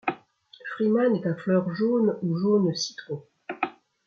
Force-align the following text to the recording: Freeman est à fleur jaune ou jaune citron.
Freeman 0.73 1.13
est 1.15 1.27
à 1.27 1.35
fleur 1.35 1.69
jaune 1.75 2.17
ou 2.23 2.35
jaune 2.35 2.73
citron. 2.73 3.23